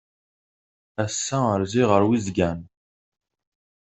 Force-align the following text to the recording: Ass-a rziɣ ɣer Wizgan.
Ass-a 1.03 1.39
rziɣ 1.61 1.89
ɣer 1.91 2.03
Wizgan. 2.07 2.59